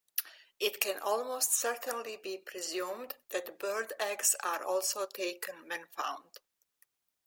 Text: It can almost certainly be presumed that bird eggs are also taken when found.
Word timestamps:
It 0.59 0.81
can 0.81 0.99
almost 0.99 1.53
certainly 1.53 2.17
be 2.17 2.35
presumed 2.39 3.17
that 3.29 3.59
bird 3.59 3.93
eggs 3.99 4.35
are 4.43 4.63
also 4.65 5.05
taken 5.05 5.67
when 5.69 5.85
found. 5.95 6.39